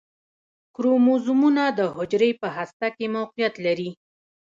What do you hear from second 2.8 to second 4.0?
کې موقعیت لري